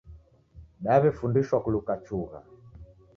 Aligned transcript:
Daw'efundishwa 0.83 1.57
kuluka 1.63 1.93
chugha 2.05 2.39